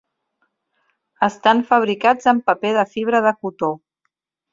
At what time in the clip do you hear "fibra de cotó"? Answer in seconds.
2.95-3.71